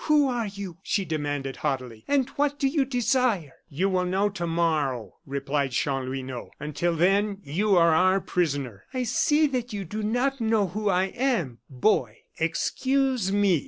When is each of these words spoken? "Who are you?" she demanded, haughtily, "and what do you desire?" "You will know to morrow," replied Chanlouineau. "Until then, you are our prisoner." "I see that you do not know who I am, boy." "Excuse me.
"Who 0.05 0.27
are 0.29 0.47
you?" 0.47 0.77
she 0.81 1.05
demanded, 1.05 1.57
haughtily, 1.57 2.03
"and 2.07 2.27
what 2.29 2.57
do 2.57 2.67
you 2.67 2.85
desire?" 2.85 3.53
"You 3.69 3.87
will 3.87 4.05
know 4.05 4.29
to 4.29 4.47
morrow," 4.47 5.17
replied 5.27 5.73
Chanlouineau. 5.73 6.49
"Until 6.59 6.95
then, 6.95 7.37
you 7.43 7.75
are 7.77 7.93
our 7.93 8.19
prisoner." 8.19 8.85
"I 8.95 9.03
see 9.03 9.45
that 9.45 9.73
you 9.73 9.85
do 9.85 10.01
not 10.01 10.41
know 10.41 10.65
who 10.69 10.89
I 10.89 11.03
am, 11.09 11.59
boy." 11.69 12.17
"Excuse 12.39 13.31
me. 13.31 13.59